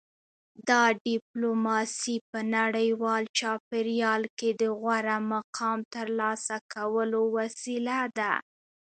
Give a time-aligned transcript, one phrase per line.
[0.69, 8.33] دا ډیپلوماسي په نړیوال چاپیریال کې د غوره مقام ترلاسه کولو وسیله ده